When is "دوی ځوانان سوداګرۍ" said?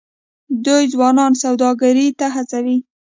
0.65-2.07